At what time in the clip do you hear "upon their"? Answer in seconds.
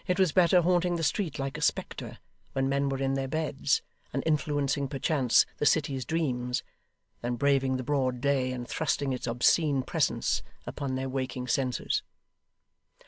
10.65-11.07